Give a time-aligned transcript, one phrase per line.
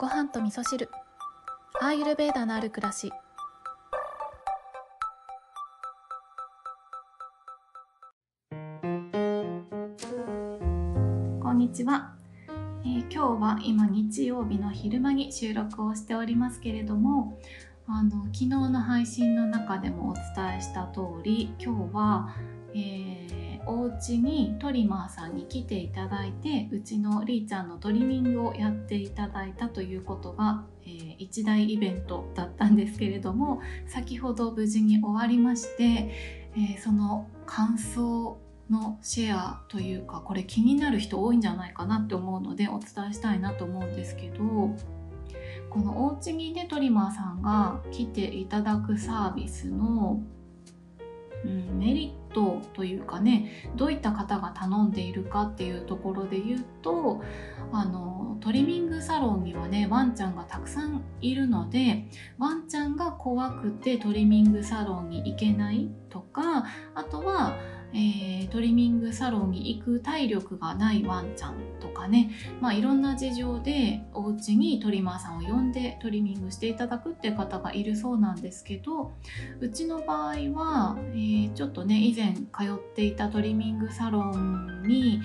[0.00, 0.88] ご飯と味噌汁。
[1.78, 3.12] アーユルベーダのある暮らし。
[11.42, 12.14] こんにちは、
[12.82, 17.38] えー今日は今日曜日の昼間に収録をしておりますけれども
[17.86, 22.34] あの昨日の配信の中でもお伝えした通り今日は、
[22.72, 23.19] えー
[23.70, 38.38] お家にトリマーさんに来ていただいてうちのりーちゃんのトリミングをやっていただいたということが、えー一大イベントだったんですけれども先ほど無事に終わりまして、えーその感想
[38.70, 44.38] のシェアというかこれ気になる人多いんじゃないかなって思うのでお伝えしたいなと思うんですけど
[45.68, 50.20] このお家にねトリマーさんが来ていただくサービスの、
[51.44, 57.22] うん、メリットというかねどういった方が頼んでいるかっていうところで言うと
[57.72, 62.06] あのトリミングサロンにはねワンちゃんがたくさんいるので
[62.38, 67.56] ワンちゃんが怖くてトリミングサロンに行けないとかあとは、
[67.92, 79.12] えートリミングサロンに行く体力がないワンちゃんとかね、まあ、いろんな事情でお家にトリマーさんを呼んでトリミングしていただくっていう方がいるそうなんですけど
[79.60, 82.40] うちの場合は、えーちょっとね以前通
[82.74, 85.20] っていたトリミングサロンに、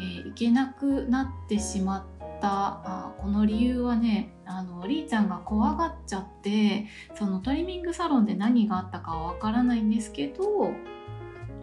[0.00, 2.04] えー行けなくなってしまっ
[2.40, 10.72] たあこの理由はねあのりーちゃんが怖がっちゃってそのトリミングサロンで何があったかはわからないんですけど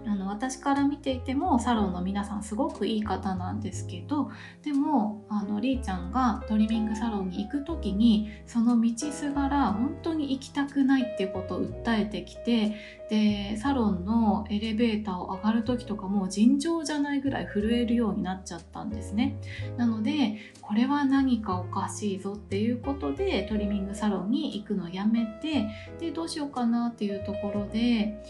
[0.08, 4.30] あの私から見ていてもサロンの皆さんすごくいい方なんですけど
[4.62, 12.76] でもあのりーちゃんがトリミングサロンに行く時にその道すがら本当に行きたくないっていうことを訴えてきて
[13.10, 19.38] でサロンのエレベーターを上がる時とかもう尋常じゃないぐらい震えるようになっちゃったんですね。
[19.78, 25.68] なのでこれは何かおかしいぞっていうことでトリミングサロンに行くのをやめて
[26.00, 28.24] でどうしようかなっていうところで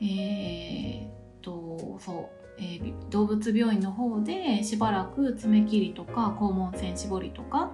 [0.00, 7.72] えーとそう、えー動物病院の方でしばらく爪切りとか肛門腺絞りとか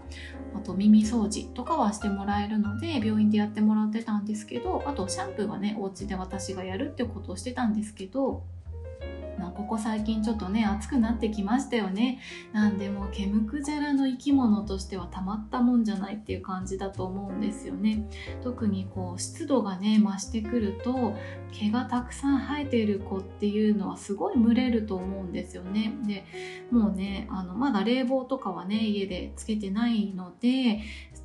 [0.55, 8.43] あと耳掃除とかはしてもらえるので病院でやってもらってたんですけどあとシャンプーはねお家で私がやるってことをしてたんですけど
[9.59, 12.21] ここ最近ちょっとね暑くなってきましたよね。
[12.53, 18.09] なんでもう毛むくじゃらの生き物としてはたまったもんじゃないっていう感じだと思うんですよね。
[18.41, 21.17] 特にこう湿度がね増してくると
[21.51, 25.93] 毛がたくさん生えている子っていうのはすごい蒸れると思うんですよね。
[26.07, 26.25] で
[26.71, 30.83] もうねあのまだ冷房とかはね家でつけてないので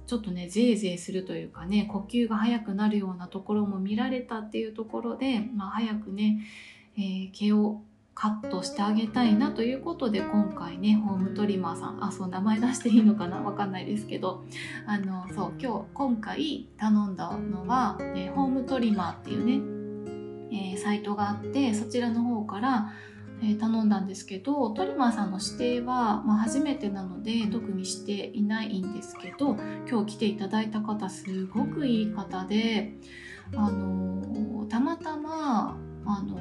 [0.08, 6.40] ちょっとねゼーゼーするというかね呼吸が速くなるようなところも見られたっていうところで、まあ、早くね、
[6.98, 7.84] えー毛を
[8.16, 13.40] カットしてあげたいなということで今回ねホームトリマーさんあそう名前出していいのかな？
[13.42, 14.46] わかんないですけど
[14.86, 22.94] あのそう今日今回頼んだのは、えホームトリマーっていうね、えーサイトがあってそちらの方から、
[23.42, 29.58] え頼んだんですけどトリマーさんの指定は、まあ、初めてなので特にしていないんですけど
[29.90, 32.94] 今日来ていただいた方すごくいい方で
[33.56, 36.40] あのーたまたまあの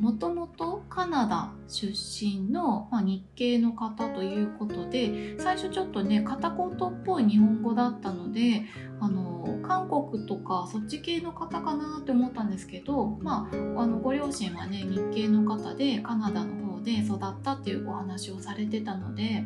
[0.00, 8.62] もともとカナダ出身の、まあ、日系の方ということで最初ちょっとね片言っぽい日本語だったので
[9.00, 19.44] あの韓国とかそっち系の方かなって思ったんですけど、まあ、あのご両親はね日系の方でカナダの方で育ったっていうお話をされてたので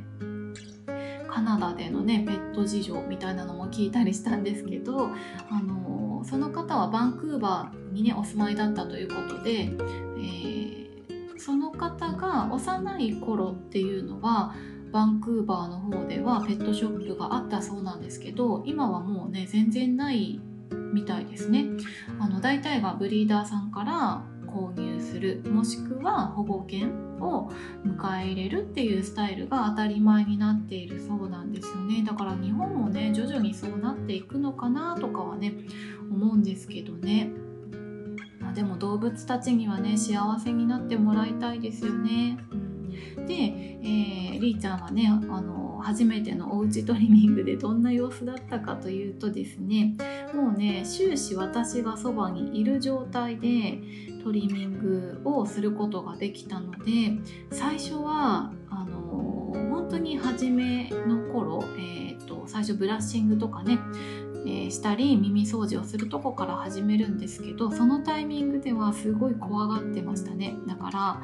[1.32, 5.08] カナダでのねペット事情みたいなのも聞いたりしたんですけど
[5.50, 10.72] あのその方はバンクーバーにねお住まいだったということで、えー
[11.42, 14.54] その方が幼い頃っていうのは
[14.92, 20.40] バンクーバーの方ではペットショップがあったそうなんですけど今はもうね全然ない
[20.92, 21.66] みたいですね。
[22.20, 24.22] あの大体がブリーダーさんから
[24.54, 26.90] 購入するもしくは保護犬
[27.20, 27.50] を
[27.84, 32.04] 迎え入れるっていうスタイルが当たり前になっているそうなんですよね。
[32.06, 35.54] だから日本もね徐々にそうなっていくのかなとかはね
[36.10, 37.30] 思うんですけどね、
[38.40, 42.38] まあ、でも動物たちにはね幸せになってもらいたいですよね、
[43.26, 49.96] で、えーりーちゃんはねあの初めてのおうちトリミングでどんな様子だったかというとですね
[50.34, 53.80] もうね終始私がそばにいる状態で
[54.22, 57.18] トリミングをすることができたので
[57.50, 59.00] 最初はあの
[59.70, 63.78] 本当に初めの頃、えー、と最初ブラッシングとかね、
[64.46, 70.54] えしたり耳掃除をするとこから始めるんですけどそのタイミングではすごい怖がってましたね。
[70.66, 71.22] だから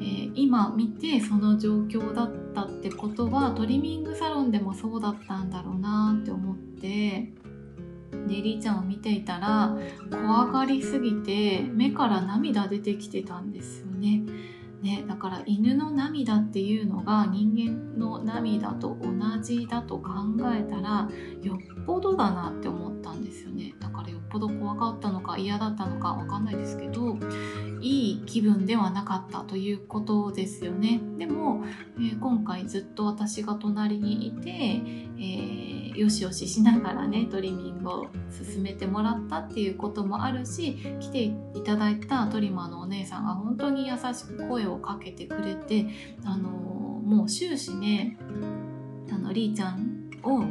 [0.00, 7.32] えー、今見てその状況だったってことはトリミングサロンでもそうだったんだろうなって思って
[8.26, 9.76] でりーちゃんを見ていたら
[10.10, 14.22] 怖がりすぎて目から涙出てきてたんですよね。
[14.84, 20.10] ね、だから犬の涙っていうのが人間の涙と同じだと考
[20.54, 21.08] えたら
[21.42, 23.74] よっぽどだなって思ったんですよね。
[23.80, 27.16] だからよっぽど怖かったのか嫌だったのかわかんないですけど
[27.80, 31.00] いい気分ではなかったということですよね。
[31.16, 31.64] でも、
[31.96, 45.86] えー、今回ずっと私が隣にいて、えー、よしよししながらねトリミングを進めてもらったっていうこともあるし来ていただいたトリマーのお姉さんが本当に優しく声をかけてくれて
[46.24, 48.16] あのもう終始ね
[49.10, 50.44] あのりーちゃんを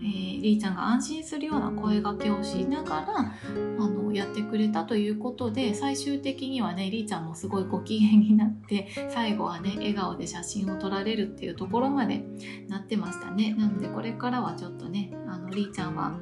[0.00, 3.34] えー、りーちゃんが安心するような声がけをしながら
[3.78, 12.24] あのやってくれたということで最終的にはねりーちゃんもすごいご機嫌になって最後はね笑顔で写真を撮られるっていうところまで
[12.68, 13.54] なってましたね。
[13.54, 16.18] なのでこれからはちょっとねあのりーちゃんは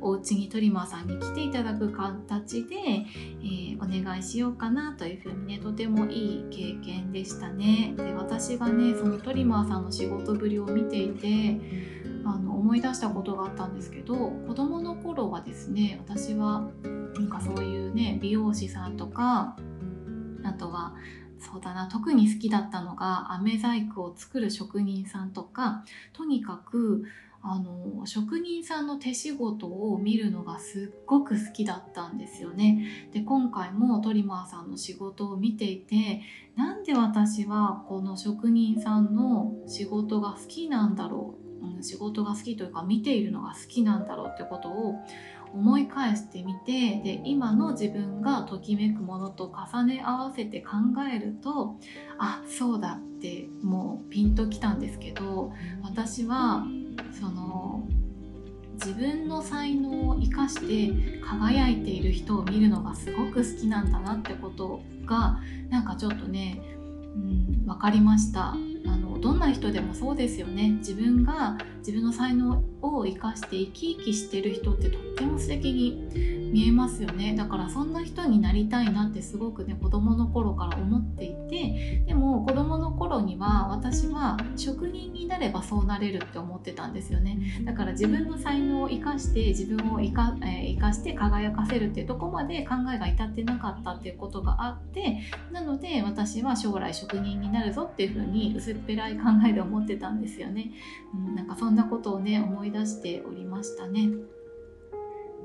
[0.00, 7.94] お家にトリマーさんに来ていただく形で、えー、お願いしようかなというふうにねとてもいい経験でしたね。
[7.96, 11.60] で私がねそのトリマーさんの仕事ぶりを見ていて
[12.24, 16.68] あの思い出したことがあったんですけど子どもの頃はですね私は
[17.14, 19.56] なんかそういうね美容師さんとか
[20.44, 20.94] あとは
[21.38, 27.04] そうだな特に好きだったのが飴細工を作る職人さんとかとにかく
[27.42, 33.08] あの職人さんの手仕事を見るのがすっごく好きだったんですよね。
[33.12, 36.22] で今回もトリマーさんの仕事を見ていて
[36.56, 44.94] なんで私はこの職人さんの仕事が好きなんだろううん、仕事が好きというか見ているのが好きなんだろうってことを
[45.52, 50.70] 思い返してみてで今の自分がときめくものと重ね合わせて考
[51.12, 51.76] えると
[52.18, 55.52] あそうだってもうピンときたんですけど
[55.82, 56.64] 私は
[57.12, 57.86] その
[58.74, 66.60] 自分の才能を生かして輝いている人を見るのがすごく好きなんだなってことがなんかちょっとね、
[67.14, 68.56] うん、分かりました。
[68.86, 70.70] あのどんな人でもそうですよね。
[70.78, 77.34] 自分が自分の才能を生かして生き生きしてる人ってとっても素敵に見えますよね。
[77.36, 87.38] だからそんな人になりたいなってすごくね子供の頃から思っていてでも子供の頃には私は職人になればそうなれるって思ってたんですよね。
[87.64, 95.20] だから自分の才能を生かして自分を生か,、えー、生かして輝かせるっていうとこまで考えが至ってなかったっていうことがあって
[95.52, 100.70] なので私は将来職人になるぞっていうふうに薄っぺらい考えで思ってたんですよね、
[101.14, 104.10] うん、なんかそんなことをね思い出しておりましたね。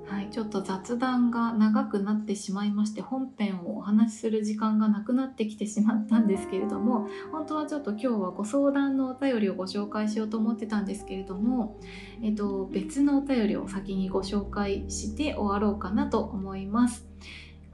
[0.08, 11.80] はい、ちょっと雑談が長くなってしまいまして本編をお話しする時間がなくなってきてしまったんですけれども本当はちょっと今日はご相談のお便りをご紹介しようと思ってたんですけれども、
[12.22, 17.08] えっと、別のお便りを先にご紹介して終わろうかなと思います。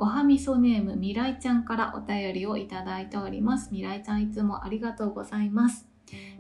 [0.01, 3.69] ごはみそネームみらいちゃんからお便りをいただいております。
[3.71, 5.88] みらいちゃんいつもありがとうございます。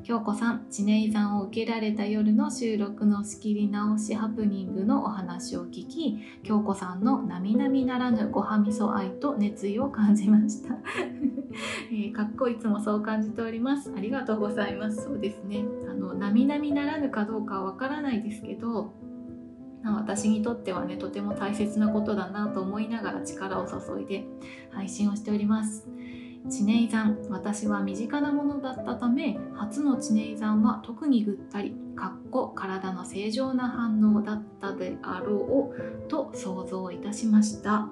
[0.03, 10.73] 京子さん、知念さんを受けられた夜の収録の仕切り直しハプニングのお話を聞き、京子さんの並々ならぬごはみそ愛と熱意を感じました。
[11.93, 13.93] えー、かっこいつもそう感じております。
[13.95, 15.03] ありがとうございます。
[15.03, 15.65] そうですね。
[15.87, 18.95] あの、並々ならぬかどうかはわからないですけど、
[19.83, 24.25] 私にとってはねとても大切なことだなと思いながら力を注いで
[24.71, 25.87] 配信をしております。
[26.47, 37.89] 地ネイ山私は身近なものだったため初の地ネイ山は特にぐったりかっこ体の正常な反応だったであろうと想像いたしました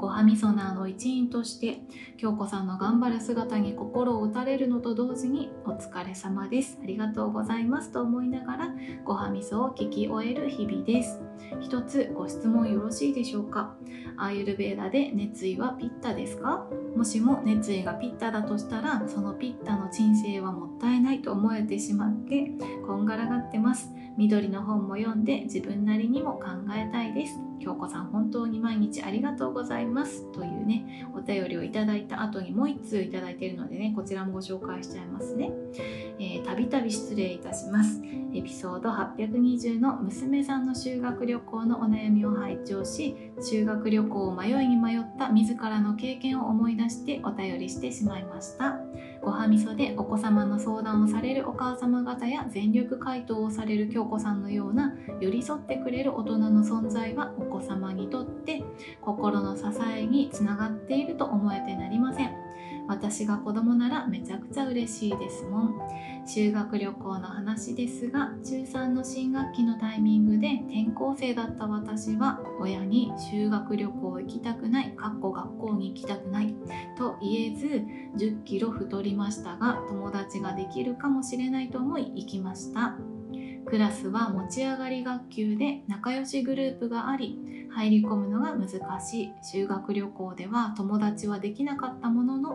[0.00, 1.82] ごはみそナーの一員として
[2.16, 6.78] 京子さんの頑張る姿に心を打たれるのと同時にお疲れ様です。
[6.82, 11.20] ありがとうございますと思いながらごはみそを聞き終える日々です。
[11.60, 13.76] 一つご質問よろしいでしょうか？
[14.16, 16.66] アーユルベーダで熱意はピッタですか？
[16.96, 22.52] もしも熱意がピッタだとしたらそのピッタの人生はもったいないと思えてしまって
[22.86, 23.90] こんがらがってます。
[24.16, 27.38] 緑の本も読んで自分なりにも考えたいです。
[27.60, 35.52] 京子さん本当に毎日ありがとうございますというねお便りをいただいた後にもう1通いただいているのでねこちらもご紹介しちゃいますね。
[36.44, 38.02] たびたび失礼いたします。
[38.32, 48.79] エピソード820の娘さんの修学旅行のお悩みを拝聴し修学旅行を迷いに迷った自らの経験を思い出してお便りしてしまいました。
[49.22, 58.62] ごはみそでお子様の相談をされるお母様方や全力回答をされる京子さんのような寄り添ってくれる大人の存在はお子様にとって
[59.02, 62.32] 心の支えにつながっていると思えてなりません。
[62.90, 65.80] 私が子供ならめちゃくちゃ嬉しいですもん。
[66.26, 76.54] 修学旅行の話ですが中3の新学期のタイミングで転校生だった私は親に修学旅行行きたくないかっこ学校に行きたくない
[76.98, 82.96] と言えず1 0キロ太りましたが友達ができるかもしれないと思い行きました。
[83.66, 87.38] クラスは持ち上がり学級で仲良しグループがあり
[87.72, 88.68] 入り込むのが難
[89.00, 92.48] しい修学旅行では友達はできなかったものの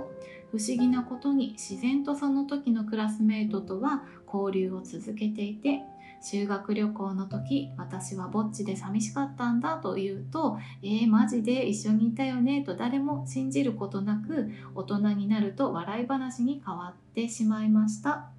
[0.52, 5.82] 不思議なことに自然とその時のクラスメートとは交流を続けていて
[6.22, 18.35] 修学旅行の時私はぼっちで寂しかったんだと言うと「えー、マジで一緒にいたよね」と誰も信じることなく大人になると笑い話に変わってしまいました。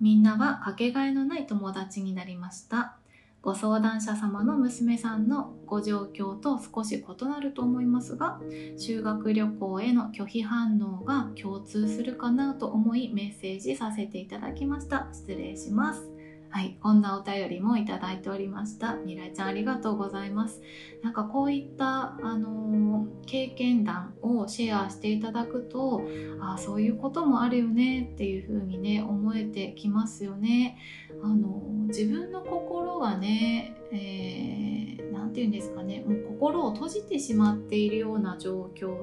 [0.00, 2.96] みんなはかけがえのない友達になりました。
[3.42, 8.38] ご相談者様の娘さんのご状況と少し異なると思いますが
[8.76, 15.08] 修学旅行への拒否反応が共通するかなと思いメッセージさせていただきました。
[15.12, 16.19] 失礼します。
[16.50, 18.94] はい、こんなお便りもいただいておりました。
[18.94, 20.60] みらいちゃんありがとうございます。
[21.02, 26.02] なんかこういった、あのー、経験談をシェアしていただくと、
[26.40, 30.76] あそういうこともあるよねっていう風にね、思えてきますよね。
[31.22, 38.96] あのー、自分の心がね、えー、て言うんですかね、もう心を閉じてしまっているような状況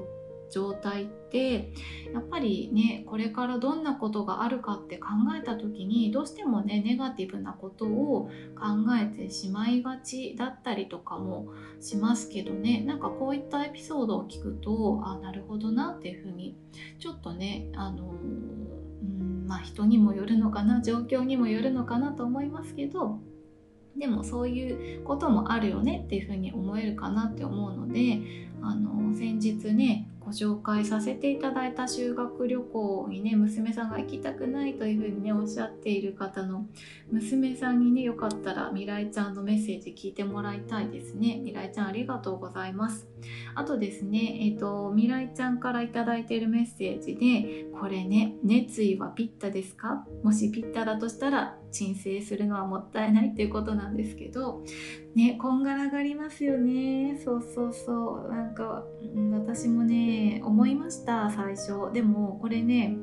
[0.50, 1.72] 状態って
[2.12, 8.66] やっぱりねこれからどんなことがあるかって考えた時にどうしてもねネガティブなことを考
[9.00, 11.48] えてしまいがちだったりとかも
[11.80, 12.82] しますけどね。
[12.86, 16.56] なんかこういったエピソードを聞くとあなるほどなっていうふうに
[16.98, 23.20] ちょっとねあのうんまあ人にもよるのかな状況にもよるのかなと思いますけど
[23.96, 28.20] でもそういうこともあるよねっていうふうに思えるかなって思うので
[28.62, 36.66] あの先日ねご紹介させていただいた修学旅行にね娘さんが行きたくないというふうにねおっしゃっている方の
[37.10, 41.40] 娘さんにねよかったらみらいちゃんのメッセージ聞いてもらいたいですね。
[41.42, 43.08] みらいちゃんありがとうございます。
[43.54, 50.06] あとですねえっ、ー、とみらいちゃんから頂いているメッセージでこれね熱意はピッタですか？
[50.22, 54.62] もしピッタだとしたら申請するのはもったいないっていうことなんですけど
[55.14, 57.20] ねこんがらがりますよね。
[57.24, 58.32] そうそうそう。
[58.32, 58.84] なんか、
[59.32, 61.92] 私もね思いました最初。
[61.92, 62.96] でもこれね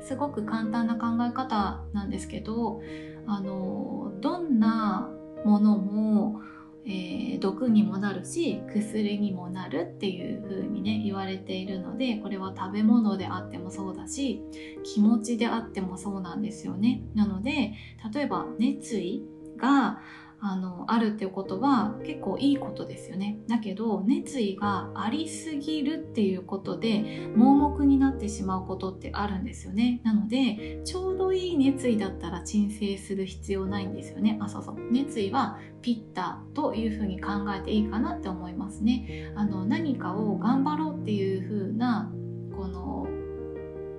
[0.00, 2.80] すごく簡単な考え方なんですけど
[3.26, 5.10] あのどんな
[5.44, 6.40] ものも
[6.90, 14.42] えー、毒にもなるし薬にもなるっていう風にね言われているのでこれは食べ物であってもそうだし
[14.84, 17.02] 気持ちであってもそうなんですよね。
[17.14, 17.74] なので
[18.14, 19.22] 例えば熱意
[19.58, 20.00] が
[20.40, 23.38] あのあるっていうことは結構いいことですよね。
[23.48, 30.00] だけど熱意がありすぎるっていうことで盲目になってしまうことってあるんですよね。
[30.04, 34.38] なのでちょうどいい熱意だったら鎮静する必要ないんですよね。
[34.40, 34.76] あそうそう。
[34.92, 39.32] 熱意はピッタというふうに考えていいかなって思いますね。
[39.34, 42.12] あの何かを頑張ろうっていう風な
[42.56, 43.08] この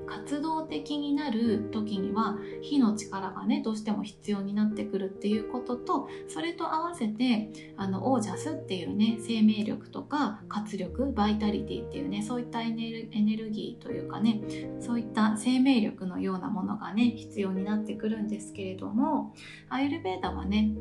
[0.09, 12.89] 活動的になる時には火の力がねどうしても必要になってくるっていうこととそれと合わせてあのオージャスっていうね生命力とか活力バイタリティっていうねそういったエネ
[13.37, 14.41] ルギーというかね
[14.79, 19.35] そういった生命力のようなものがね必要になってくるんですけれども
[19.69, 20.71] アイルベーダはね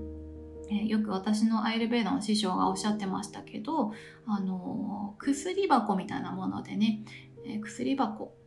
[0.70, 3.92] えよく私のアイルベーダの師匠がおっしゃってましたけど
[4.26, 7.00] あの薬箱みたいなものでね、
[7.46, 8.37] え薬箱ん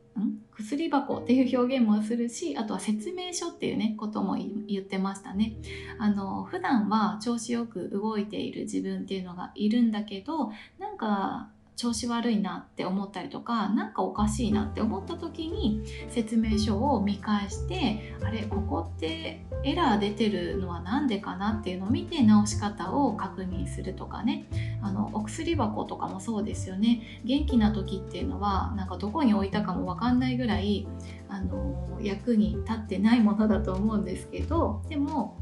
[0.52, 4.38] 薬箱っていう表現もするしあとは説明書っていうねことも
[4.68, 5.54] 言ってましたね。
[5.98, 24.46] あの普段は調子よく動いている自分っていうのがいるんだけどなんか調子悪いなって思ったりとか何かおかしいなって思った時に説明書を見返してあれここってエラー出てるのは何でかなっていうのを見て直し方を確認するとかね。
[24.84, 27.22] あのお薬箱とかもそうですよね。
[27.24, 30.88] 元気な時っていうのはなんかどこに置いたかも分かんないぐらい
[31.30, 35.38] あの役に立ってないものだと思うんですけどでも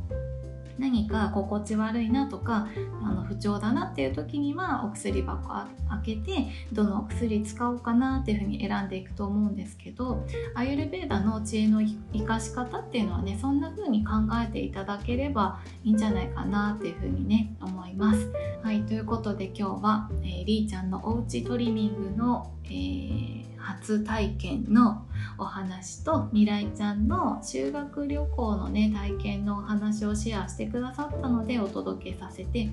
[0.80, 2.68] 何か心地悪いなとか
[3.04, 5.68] あの不調だなっていう時にはお薬箱開
[6.04, 18.32] けてどのお薬使おうかなっていうふうに選んでいくと思うんですけどアユルベーダの知恵の生かし方っていうのはねそんな風に考えていただければいいんじゃないかなっていうふうにね思います。
[18.64, 25.06] はいということで今日は、えー、りーちゃんのおうちトリミングの、えー初体験の
[25.38, 32.72] お話とみらいちゃんの修学旅行のね体験のお話をシェアしてくださったのでお届けさせてい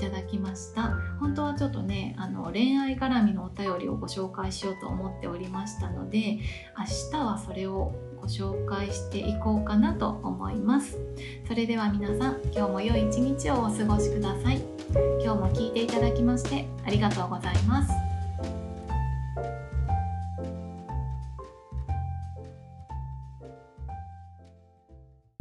[0.00, 0.94] ただきました。
[1.20, 6.38] 本当はちょっとねあの恋愛絡みのお便りをご紹介しようと思っておりましたので
[6.78, 10.98] 明日はそれをご紹介していこうかなと思います。
[11.46, 14.62] それでは皆さん今日も良い一日をお過ごしください。
[15.22, 18.07] 今日も聞いていただきましてありがとうございます。